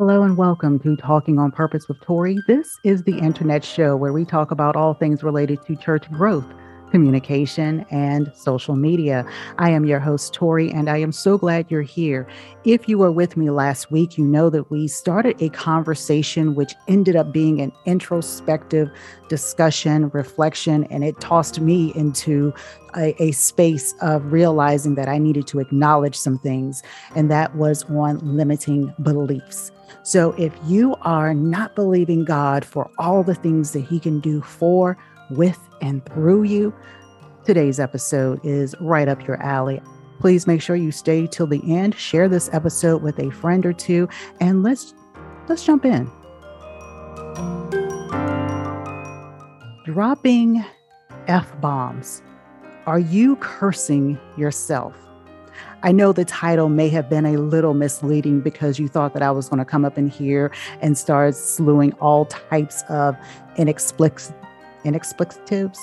[0.00, 2.38] Hello and welcome to Talking on Purpose with Tori.
[2.46, 6.46] This is the internet show where we talk about all things related to church growth
[6.90, 9.24] communication, and social media.
[9.58, 12.26] I am your host, Tori, and I am so glad you're here.
[12.64, 16.74] If you were with me last week, you know that we started a conversation which
[16.88, 18.90] ended up being an introspective
[19.28, 22.52] discussion, reflection, and it tossed me into
[22.96, 26.82] a, a, space of realizing that I needed to acknowledge some things,
[27.14, 29.70] and that was on limiting beliefs.
[30.02, 34.40] So, if you are not believing God for all the things that He can do
[34.40, 34.96] for,
[35.30, 36.74] with and through you.
[37.44, 39.80] Today's episode is right up your alley.
[40.18, 43.72] Please make sure you stay till the end, share this episode with a friend or
[43.72, 44.08] two,
[44.40, 44.94] and let's
[45.48, 46.10] let's jump in.
[49.84, 50.62] Dropping
[51.26, 52.22] F bombs.
[52.86, 54.94] Are you cursing yourself?
[55.82, 59.30] I know the title may have been a little misleading because you thought that I
[59.30, 63.16] was going to come up in here and start slewing all types of
[63.56, 64.36] inexplicable
[64.84, 65.78] inexplicatives,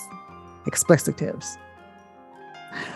[0.65, 1.57] explicitives.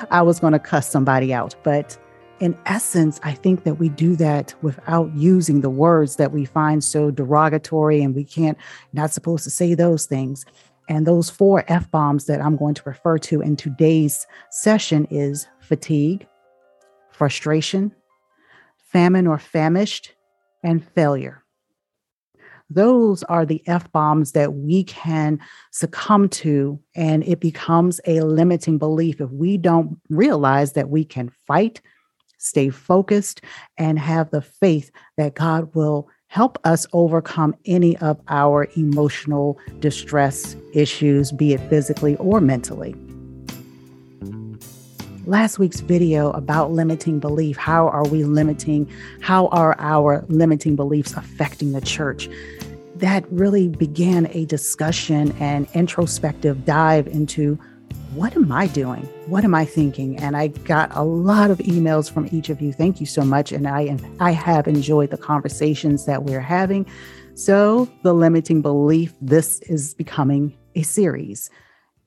[0.10, 1.98] I was going to cuss somebody out, but
[2.40, 6.84] in essence, I think that we do that without using the words that we find
[6.84, 8.58] so derogatory and we can't,
[8.94, 10.44] not supposed to say those things.
[10.90, 15.48] And those four F bombs that I'm going to refer to in today's session is
[15.60, 16.28] fatigue,
[17.12, 17.94] frustration,
[18.78, 20.14] famine or famished,
[20.64, 21.42] and failure
[22.74, 25.40] those are the F bombs that we can
[25.72, 26.80] succumb to.
[26.96, 31.82] And it becomes a limiting belief if we don't realize that we can fight,
[32.38, 33.42] stay focused,
[33.78, 40.56] and have the faith that God will help us overcome any of our emotional distress
[40.74, 42.96] issues, be it physically or mentally.
[45.26, 48.90] Last week's video about limiting belief, how are we limiting,
[49.22, 52.28] how are our limiting beliefs affecting the church?
[53.02, 57.60] that really began a discussion and introspective dive into
[58.14, 59.02] what am I doing?
[59.26, 60.18] What am I thinking?
[60.18, 62.74] And I got a lot of emails from each of you.
[62.74, 63.52] Thank you so much.
[63.52, 66.86] And I I have enjoyed the conversations that we're having.
[67.34, 71.50] So, the limiting belief, this is becoming a series.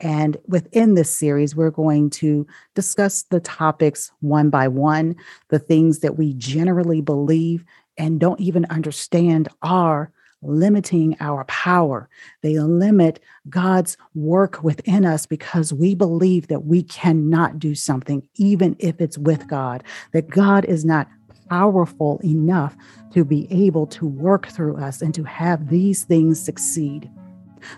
[0.05, 5.17] And within this series, we're going to discuss the topics one by one,
[5.49, 7.65] the things that we generally believe
[7.97, 12.11] and don't even understand are limiting our power.
[12.43, 18.77] They limit God's work within us because we believe that we cannot do something, even
[18.79, 19.83] if it's with God,
[20.13, 21.09] that God is not
[21.49, 22.77] powerful enough
[23.13, 27.11] to be able to work through us and to have these things succeed.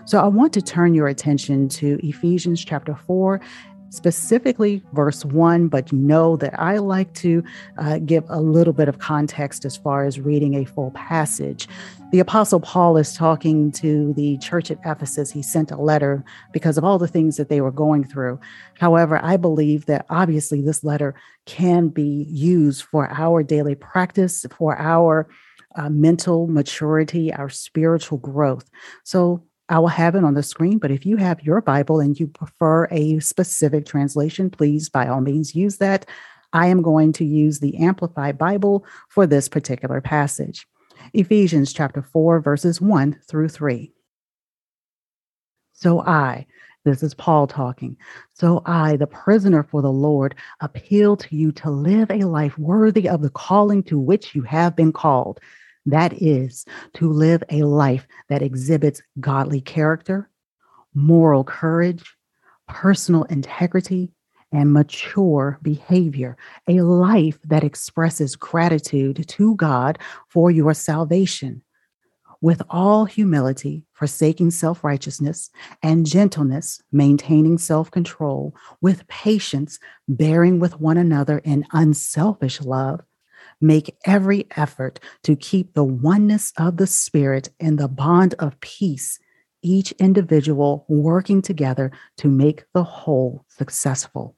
[0.05, 3.41] So I want to turn your attention to Ephesians chapter 4
[3.89, 7.43] specifically verse 1, but know that I like to
[7.77, 11.67] uh, give a little bit of context as far as reading a full passage.
[12.11, 15.31] The Apostle Paul is talking to the church at Ephesus.
[15.31, 18.39] He sent a letter because of all the things that they were going through.
[18.79, 21.15] However, I believe that obviously this letter
[21.45, 25.27] can be used for our daily practice, for our
[25.75, 28.69] uh, mental maturity, our spiritual growth.
[29.03, 32.17] So I will have it on the screen, but if you have your Bible and
[32.17, 36.05] you prefer a specific translation, please by all means use that.
[36.53, 40.65] I am going to use the Amplified Bible for this particular passage.
[41.13, 43.91] Ephesians chapter 4, verses 1 through 3.
[45.73, 46.47] So I,
[46.85, 47.97] this is Paul talking.
[48.33, 53.09] So I, the prisoner for the Lord, appeal to you to live a life worthy
[53.09, 55.39] of the calling to which you have been called
[55.87, 56.65] that is
[56.95, 60.29] to live a life that exhibits godly character,
[60.93, 62.15] moral courage,
[62.67, 64.11] personal integrity,
[64.51, 66.37] and mature behavior,
[66.67, 69.99] a life that expresses gratitude to God
[70.29, 71.63] for your salvation.
[72.39, 75.49] With all humility, forsaking self righteousness
[75.81, 83.01] and gentleness, maintaining self control, with patience, bearing with one another in unselfish love,
[83.59, 89.19] Make every effort to keep the oneness of the Spirit and the bond of peace,
[89.63, 94.35] each individual working together to make the whole successful.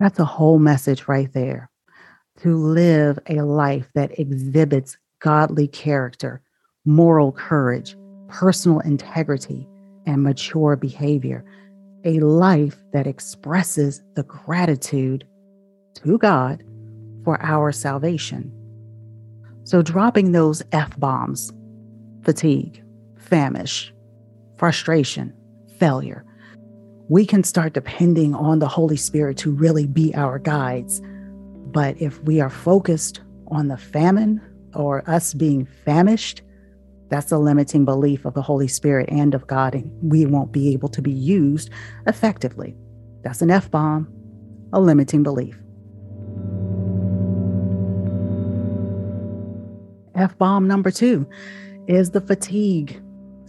[0.00, 1.70] That's a whole message right there.
[2.40, 6.40] To live a life that exhibits godly character,
[6.84, 7.96] moral courage,
[8.28, 9.68] personal integrity,
[10.06, 11.44] and mature behavior.
[12.04, 15.26] A life that expresses the gratitude
[15.96, 16.62] to God
[17.28, 18.50] for our salvation.
[19.64, 21.52] So, dropping those F bombs,
[22.22, 22.82] fatigue,
[23.18, 23.92] famish,
[24.56, 25.34] frustration,
[25.78, 26.24] failure,
[27.10, 31.02] we can start depending on the Holy Spirit to really be our guides.
[31.66, 34.40] But if we are focused on the famine
[34.74, 36.40] or us being famished,
[37.10, 40.72] that's a limiting belief of the Holy Spirit and of God, and we won't be
[40.72, 41.68] able to be used
[42.06, 42.74] effectively.
[43.22, 44.10] That's an F bomb,
[44.72, 45.58] a limiting belief.
[50.18, 51.28] F bomb number two
[51.86, 53.00] is the fatigue.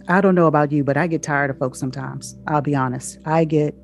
[0.08, 2.38] I don't know about you, but I get tired of folks sometimes.
[2.46, 3.18] I'll be honest.
[3.26, 3.74] I get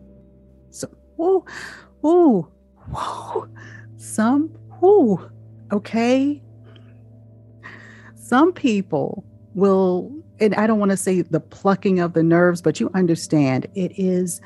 [0.71, 0.89] so,
[1.21, 1.45] ooh,
[2.05, 2.49] ooh,
[2.91, 3.49] whoa,
[3.97, 5.29] some, ooh,
[5.73, 6.41] okay.
[8.15, 9.25] Some people
[9.55, 13.67] will, and I don't want to say the plucking of the nerves, but you understand
[13.75, 14.41] it is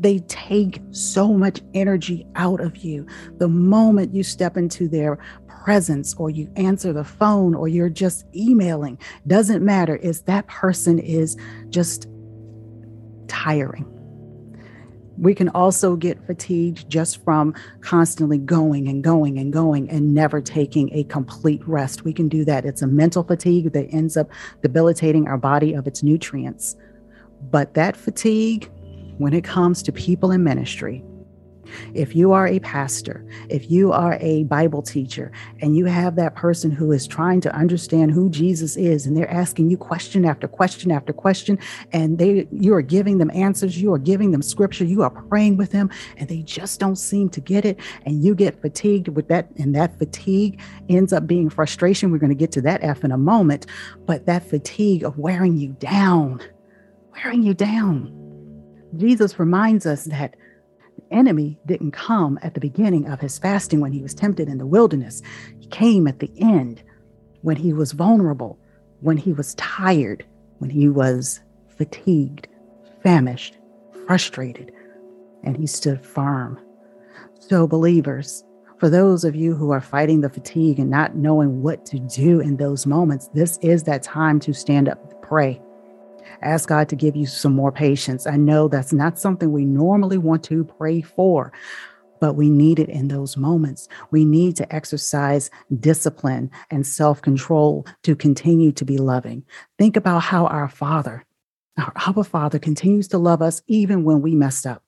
[0.00, 3.04] they take so much energy out of you.
[3.38, 5.18] The moment you step into their
[5.68, 10.98] presence or you answer the phone or you're just emailing, doesn't matter, is that person
[10.98, 11.36] is
[11.68, 12.08] just
[13.26, 13.84] tiring.
[15.18, 20.40] We can also get fatigued just from constantly going and going and going and never
[20.40, 22.02] taking a complete rest.
[22.02, 22.64] We can do that.
[22.64, 24.30] It's a mental fatigue that ends up
[24.62, 26.76] debilitating our body of its nutrients.
[27.50, 28.70] But that fatigue,
[29.18, 31.04] when it comes to people in ministry,
[31.94, 36.34] if you are a pastor, if you are a Bible teacher, and you have that
[36.34, 40.48] person who is trying to understand who Jesus is, and they're asking you question after
[40.48, 41.58] question after question,
[41.92, 45.56] and they you are giving them answers, you are giving them scripture, you are praying
[45.56, 49.28] with them, and they just don't seem to get it, and you get fatigued with
[49.28, 52.10] that, and that fatigue ends up being frustration.
[52.10, 53.66] We're going to get to that F in a moment,
[54.06, 56.40] but that fatigue of wearing you down,
[57.12, 58.14] wearing you down.
[58.96, 60.34] Jesus reminds us that
[61.10, 64.66] enemy didn't come at the beginning of his fasting when he was tempted in the
[64.66, 65.22] wilderness.
[65.58, 66.82] He came at the end
[67.42, 68.58] when he was vulnerable,
[69.00, 70.24] when he was tired,
[70.58, 71.40] when he was
[71.76, 72.48] fatigued,
[73.02, 73.56] famished,
[74.06, 74.72] frustrated,
[75.44, 76.58] and he stood firm.
[77.40, 78.44] So, believers,
[78.78, 82.40] for those of you who are fighting the fatigue and not knowing what to do
[82.40, 85.60] in those moments, this is that time to stand up, pray,
[86.42, 88.26] Ask God to give you some more patience.
[88.26, 91.52] I know that's not something we normally want to pray for,
[92.20, 93.88] but we need it in those moments.
[94.10, 99.44] We need to exercise discipline and self control to continue to be loving.
[99.78, 101.24] Think about how our Father,
[101.78, 104.82] our Abba Father, continues to love us even when we messed up,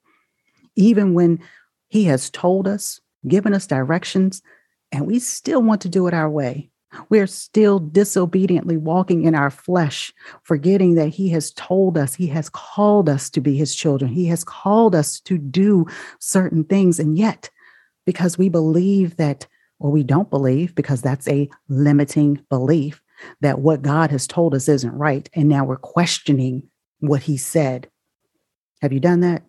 [0.77, 1.41] even when
[1.89, 4.43] He has told us, given us directions,
[4.93, 6.70] and we still want to do it our way.
[7.09, 12.49] We're still disobediently walking in our flesh, forgetting that He has told us, He has
[12.49, 14.11] called us to be His children.
[14.11, 15.87] He has called us to do
[16.19, 16.99] certain things.
[16.99, 17.49] And yet,
[18.07, 19.47] because we believe that,
[19.79, 23.01] or we don't believe, because that's a limiting belief,
[23.41, 25.29] that what God has told us isn't right.
[25.35, 27.89] And now we're questioning what He said.
[28.83, 29.43] Have you done that?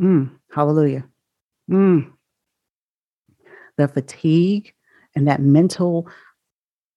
[0.00, 1.04] Mm, hallelujah.
[1.70, 2.12] Mm.
[3.76, 4.72] The fatigue
[5.14, 6.08] and that mental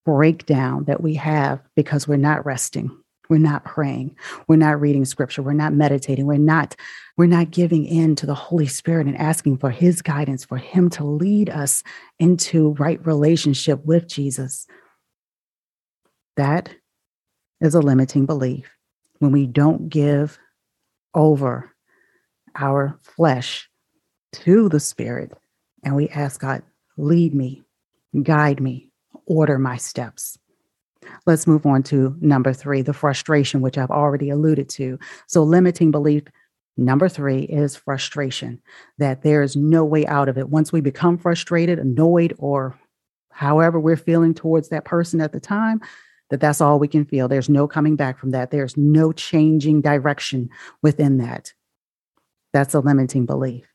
[0.05, 2.95] breakdown that we have because we're not resting
[3.29, 4.15] we're not praying
[4.47, 6.75] we're not reading scripture we're not meditating we're not
[7.17, 10.89] we're not giving in to the holy spirit and asking for his guidance for him
[10.89, 11.81] to lead us
[12.19, 14.67] into right relationship with jesus.
[16.35, 16.69] That
[17.61, 18.69] is a limiting belief.
[19.19, 20.37] When we don't give
[21.13, 21.73] over
[22.55, 23.69] our flesh
[24.33, 25.31] to the spirit
[25.83, 26.61] and we ask god
[26.97, 27.63] lead me
[28.23, 28.84] guide me
[29.25, 30.37] order my steps.
[31.25, 34.97] Let's move on to number three, the frustration, which I've already alluded to.
[35.27, 36.23] So, limiting belief
[36.77, 38.61] Number three is frustration,
[38.97, 40.49] that there is no way out of it.
[40.49, 42.77] Once we become frustrated, annoyed, or
[43.31, 45.79] however we're feeling towards that person at the time,
[46.29, 47.27] that that's all we can feel.
[47.27, 48.51] There's no coming back from that.
[48.51, 50.49] There's no changing direction
[50.81, 51.53] within that.
[52.51, 53.65] That's a limiting belief.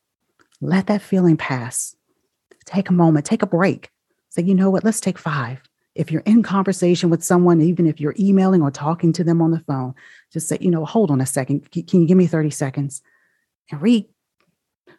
[0.60, 1.96] Let that feeling pass.
[2.66, 3.90] Take a moment, take a break.
[4.30, 5.60] Say, you know what, let's take five.
[5.94, 9.50] If you're in conversation with someone, even if you're emailing or talking to them on
[9.50, 9.94] the phone,
[10.32, 11.70] just say, you know, hold on a second.
[11.72, 13.02] Can you give me 30 seconds
[13.70, 14.08] and re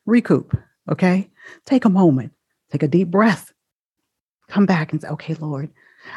[0.06, 0.56] recoup?
[0.90, 1.30] Okay.
[1.66, 2.34] Take a moment,
[2.72, 3.54] take a deep breath,
[4.50, 5.70] come back and say, okay, Lord,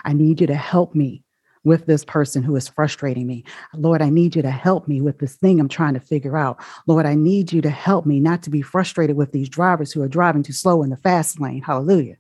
[0.05, 1.23] I need you to help me
[1.63, 3.45] with this person who is frustrating me.
[3.75, 6.61] Lord, I need you to help me with this thing I'm trying to figure out.
[6.87, 10.03] Lord, I need you to help me not to be frustrated with these drivers who
[10.03, 11.63] are driving too slow in the fast lane.
[11.63, 12.17] Hallelujah.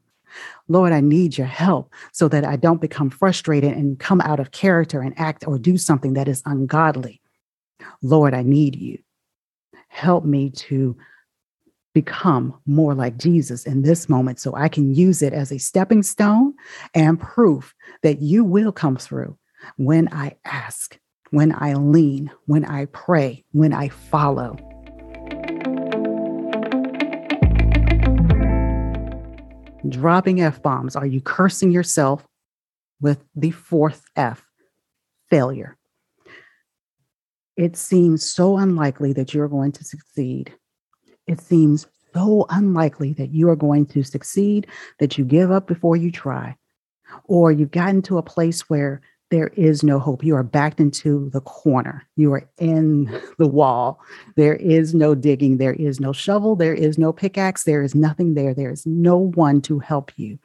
[0.69, 4.51] Lord, I need your help so that I don't become frustrated and come out of
[4.51, 7.21] character and act or do something that is ungodly.
[8.03, 8.99] Lord, I need you.
[9.89, 10.97] Help me to
[11.95, 16.03] become more like Jesus in this moment so I can use it as a stepping
[16.03, 16.55] stone
[16.93, 17.73] and proof
[18.03, 19.39] that you will come through
[19.77, 20.99] when I ask,
[21.31, 24.74] when I lean, when I pray, when I follow.
[29.89, 30.97] Dropping F bombs?
[30.97, 32.27] Are you cursing yourself?
[33.01, 34.45] with the fourth F
[35.29, 35.77] failure.
[37.57, 40.55] It seems so unlikely that you're going to succeed.
[41.27, 44.67] It seems so unlikely that you are going to succeed
[44.99, 46.57] that you give up before you try,
[47.25, 49.03] or you've gotten to a place where
[49.35, 50.23] there is no hope.
[50.23, 52.07] You are backed into the corner.
[52.15, 53.07] You are in
[53.39, 54.01] the wall.
[54.37, 55.59] There is no digging.
[55.59, 56.55] There is no shovel.
[56.55, 57.65] There is no pickaxe.
[57.65, 58.55] There is nothing there.
[58.55, 60.39] There is no one to help you.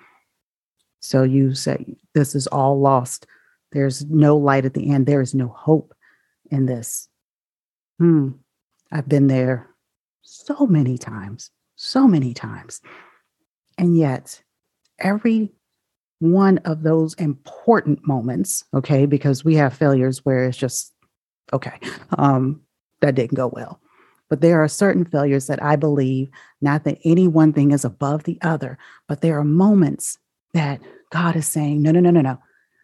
[1.01, 3.27] So you say, This is all lost.
[3.74, 5.05] There's no light at the end.
[5.05, 5.93] There is no hope
[6.50, 7.08] in this.
[8.00, 8.29] Hmm.
[8.91, 9.69] I've been there
[10.24, 12.81] so many times, so many times.
[13.77, 14.41] And yet,
[14.98, 15.51] every
[16.20, 20.94] one of those important moments, okay, because we have failures where it's just,
[21.54, 21.80] okay,
[22.18, 22.62] um,
[23.02, 23.80] that didn't go well.
[24.30, 26.30] But there are certain failures that I believe,
[26.62, 30.18] not that any one thing is above the other, but there are moments
[30.54, 32.38] that God is saying, no, no, no, no, no,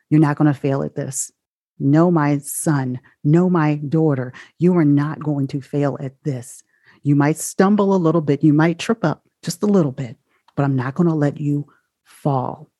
[0.09, 1.31] you're not going to fail at this.
[1.77, 6.63] No, my son, no, my daughter, you are not going to fail at this.
[7.03, 10.17] You might stumble a little bit, you might trip up just a little bit,
[10.55, 11.67] but I'm not going to let you
[12.05, 12.71] fall.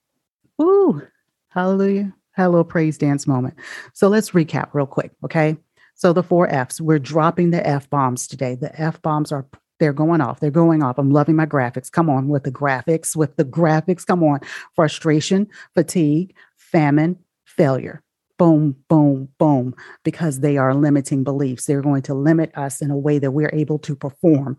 [0.62, 1.02] Ooh,
[1.50, 2.14] hallelujah.
[2.36, 3.56] Hello, praise dance moment.
[3.94, 5.58] So let's recap real quick, okay?
[5.96, 8.56] So the four F's, we're dropping the F bombs today.
[8.56, 9.46] The F bombs are
[9.80, 10.40] they're going off.
[10.40, 10.98] They're going off.
[10.98, 11.92] I'm loving my graphics.
[11.92, 14.06] Come on with the graphics, with the graphics.
[14.06, 14.40] Come on.
[14.74, 18.02] Frustration, fatigue, famine, failure.
[18.38, 21.66] Boom, boom, boom, because they are limiting beliefs.
[21.66, 24.58] They're going to limit us in a way that we're able to perform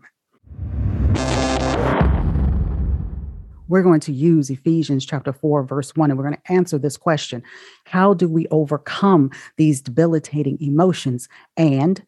[3.67, 6.97] we're going to use Ephesians chapter 4, verse 1, and we're going to answer this
[6.97, 7.43] question
[7.85, 12.03] How do we overcome these debilitating emotions and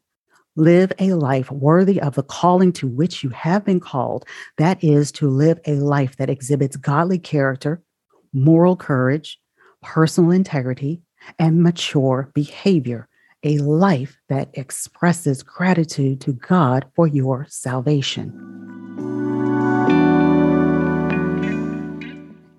[0.55, 4.25] live a life worthy of the calling to which you have been called?
[4.57, 7.81] That is to live a life that exhibits godly character,
[8.33, 9.39] moral courage,
[9.81, 11.01] personal integrity,
[11.37, 13.07] and mature behavior.
[13.43, 18.48] A life that expresses gratitude to God for your salvation.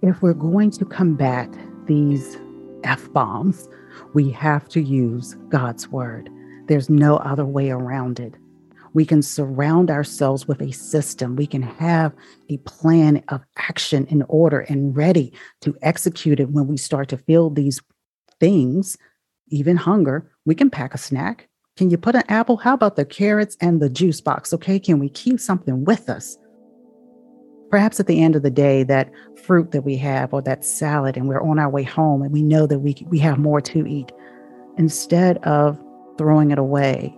[0.02, 1.48] If we're going to combat
[1.86, 2.38] these
[2.84, 3.68] F bombs,
[4.14, 6.30] we have to use God's word.
[6.68, 8.34] There's no other way around it.
[8.92, 11.36] We can surround ourselves with a system.
[11.36, 12.12] We can have
[12.48, 17.18] a plan of action in order and ready to execute it when we start to
[17.18, 17.80] feel these
[18.40, 18.96] things,
[19.48, 20.30] even hunger.
[20.44, 21.48] We can pack a snack.
[21.76, 22.56] Can you put an apple?
[22.56, 24.52] How about the carrots and the juice box?
[24.52, 24.80] Okay.
[24.80, 26.36] Can we keep something with us?
[27.70, 29.10] Perhaps at the end of the day, that
[29.44, 32.42] fruit that we have or that salad, and we're on our way home and we
[32.42, 34.12] know that we, we have more to eat,
[34.76, 35.82] instead of
[36.18, 37.16] throwing it away,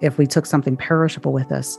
[0.00, 1.78] if we took something perishable with us,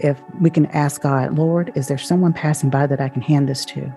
[0.00, 3.48] if we can ask God, Lord, is there someone passing by that I can hand
[3.48, 3.92] this to?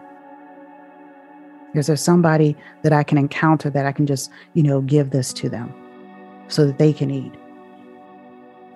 [1.73, 5.33] Is there somebody that I can encounter that I can just, you know, give this
[5.33, 5.73] to them
[6.47, 7.33] so that they can eat?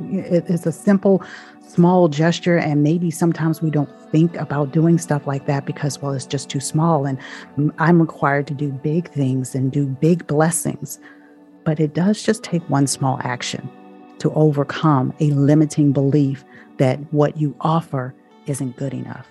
[0.09, 1.23] It's a simple
[1.71, 6.11] small gesture and maybe sometimes we don't think about doing stuff like that because well
[6.11, 7.17] it's just too small and
[7.79, 10.99] i'm required to do big things and do big blessings.
[11.63, 13.69] But it does just take one small action
[14.19, 16.43] to overcome a limiting belief
[16.77, 18.13] that what you offer
[18.47, 19.27] isn't good enough.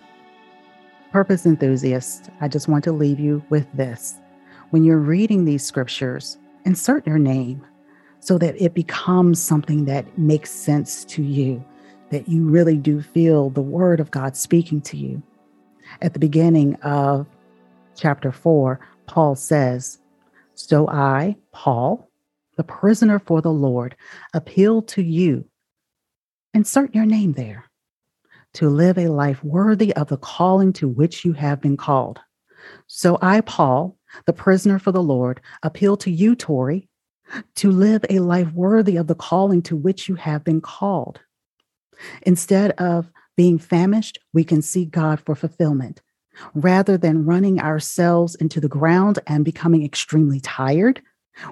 [1.13, 4.15] Purpose enthusiasts i just want to leave you with this.
[4.71, 7.67] When you're reading these scriptures insert your name
[8.21, 11.65] so that it becomes something that makes sense to you
[12.11, 15.23] that you really do feel the word of God speaking to you.
[16.03, 17.27] At the beginning of
[17.97, 19.99] chapter 4, Paul says,
[20.55, 22.11] So I, Paul,
[22.57, 23.97] the prisoner for the Lord,
[24.35, 25.47] appeal to you.
[26.53, 27.65] Insert your name there
[28.55, 32.19] to live a life worthy of the calling to which you have been called.
[32.89, 33.97] So I, Paul,
[34.27, 36.89] the prisoner for the Lord, appeal to you, Tori,
[37.57, 41.21] to live a life worthy of the calling to which you have been called.
[42.23, 46.03] Instead of being famished, we can seek God for fulfillment.
[46.55, 51.03] Rather than running ourselves into the ground and becoming extremely tired,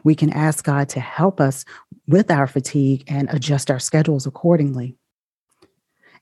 [0.04, 1.64] we can ask God to help us
[2.06, 4.96] with our fatigue and adjust our schedules accordingly.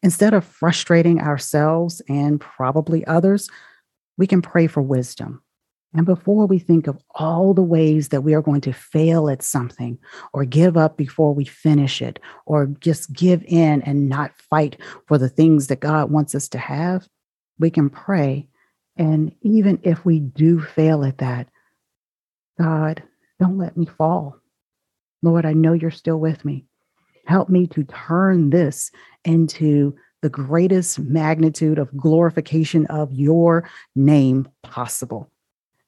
[0.03, 3.49] Instead of frustrating ourselves and probably others,
[4.19, 5.43] we can pray for wisdom.
[5.95, 9.43] And before we think of all the ways that we are going to fail at
[9.43, 9.99] something
[10.33, 14.77] or give up before we finish it or just give in and not fight
[15.07, 17.09] for the things that God wants us to have,
[17.59, 18.49] we can pray.
[18.97, 21.49] And even if we do fail at that,
[22.59, 23.03] God,
[23.41, 24.39] don't let me fall.
[25.23, 26.67] Lord, I know you're still with me.
[27.27, 28.91] Help me to turn this
[29.25, 35.31] into the greatest magnitude of glorification of your name possible.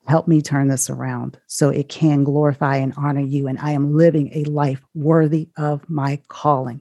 [0.09, 3.47] Help me turn this around so it can glorify and honor you.
[3.47, 6.81] And I am living a life worthy of my calling.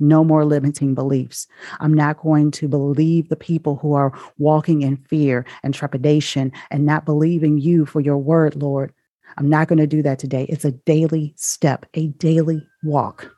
[0.00, 1.46] No more limiting beliefs.
[1.78, 6.84] I'm not going to believe the people who are walking in fear and trepidation and
[6.84, 8.92] not believing you for your word, Lord.
[9.36, 10.44] I'm not going to do that today.
[10.48, 13.37] It's a daily step, a daily walk.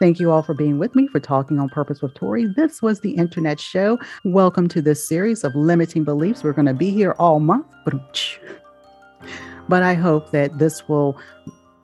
[0.00, 2.46] Thank you all for being with me for Talking on Purpose with Tori.
[2.46, 3.98] This was the Internet Show.
[4.22, 6.44] Welcome to this series of limiting beliefs.
[6.44, 7.66] We're going to be here all month,
[9.68, 11.18] but I hope that this will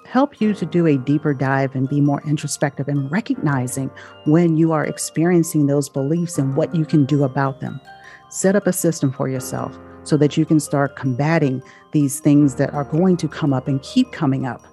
[0.06, 3.90] help you to do a deeper dive and be more introspective and recognizing
[4.26, 7.80] when you are experiencing those beliefs and what you can do about them.
[8.30, 12.72] Set up a system for yourself so that you can start combating these things that
[12.74, 14.64] are going to come up and keep coming up.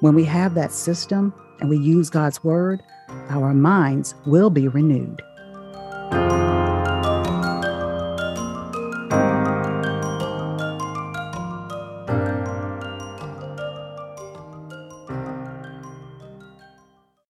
[0.00, 2.82] When we have that system, and we use God's Word,
[3.30, 5.22] our minds will be renewed.